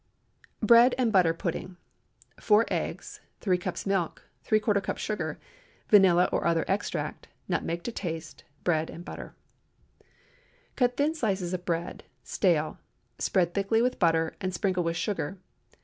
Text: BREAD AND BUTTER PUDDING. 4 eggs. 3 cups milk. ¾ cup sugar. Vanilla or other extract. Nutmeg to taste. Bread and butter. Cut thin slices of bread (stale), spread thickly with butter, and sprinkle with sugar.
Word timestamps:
BREAD 0.63 0.95
AND 0.97 1.11
BUTTER 1.11 1.31
PUDDING. 1.35 1.77
4 2.39 2.65
eggs. 2.71 3.19
3 3.41 3.55
cups 3.59 3.85
milk. 3.85 4.27
¾ 4.45 4.81
cup 4.83 4.97
sugar. 4.97 5.37
Vanilla 5.89 6.27
or 6.31 6.47
other 6.47 6.65
extract. 6.67 7.27
Nutmeg 7.47 7.83
to 7.83 7.91
taste. 7.91 8.43
Bread 8.63 8.89
and 8.89 9.05
butter. 9.05 9.35
Cut 10.75 10.97
thin 10.97 11.13
slices 11.13 11.53
of 11.53 11.65
bread 11.65 12.03
(stale), 12.23 12.79
spread 13.19 13.53
thickly 13.53 13.79
with 13.83 13.99
butter, 13.99 14.35
and 14.41 14.55
sprinkle 14.55 14.83
with 14.83 14.97
sugar. 14.97 15.37